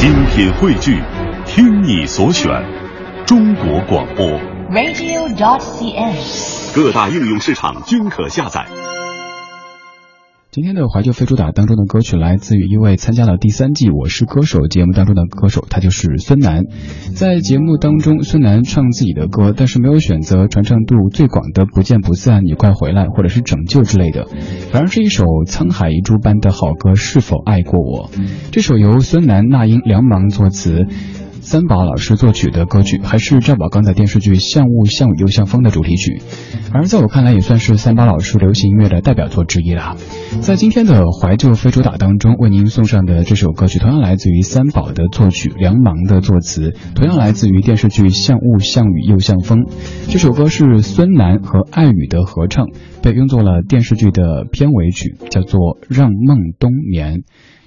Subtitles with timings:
[0.00, 0.98] 精品汇聚，
[1.44, 2.50] 听你所选，
[3.26, 4.26] 中国广播。
[4.70, 6.74] radio.cn。
[6.74, 8.64] 各大应用市场均可下载。
[10.52, 16.64] 今天的怀旧非主打当中的歌曲来自于一位参加了第三季《我是歌手》节目当中的歌手，他就是孙楠。
[17.14, 24.26] 在节目当中，孙楠唱自己的歌，但是没有选择传唱度最广的《不见不散》、你快回来或者是拯救之类的，
[24.72, 28.08] 反而是一首沧海一珠般的好歌《是否爱过我》。
[28.52, 30.86] 这首由孙楠、那英、梁芒作词。
[31.40, 36.20] 三宝老师作曲的歌曲，还是赵宝刚的电视剧《像雾像雨又像风》的主题曲，
[36.72, 39.96] 而在我看来，也算是三宝老师流行音乐的代表作之一啦。
[40.40, 49.60] 在今天的怀旧非主打当中，为您送上的这首歌曲，同样来自于三宝的作曲，梁芒的作词，同样来自于电视剧《像雾像雨又像风》。
[50.08, 52.68] 这首歌是孙楠和艾宇的合唱，
[53.02, 57.18] 被用作了电视剧的片尾曲，叫做《让梦冬眠》。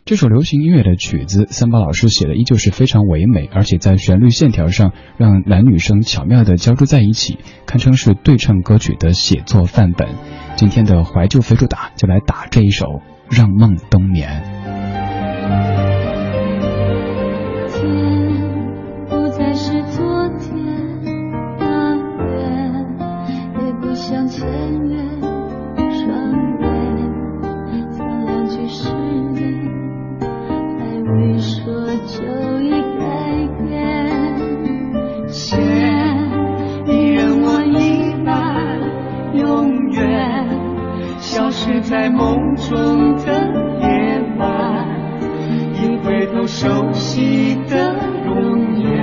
[0.05, 10.09] 这首流行音乐的曲子，三宝老师写的依旧是非常唯美，而且在旋律线条上让男女生巧妙地交织在一起，堪称是对唱歌曲的写作范本。
[10.57, 12.85] 今天的怀旧非主打就来打这一首
[13.29, 14.43] 《让梦冬眠》。
[42.69, 43.27] 中的
[43.81, 44.87] 夜晚。
[45.73, 49.02] 一回头，熟悉的容颜，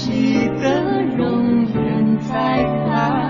[0.00, 3.29] 记得容颜在发。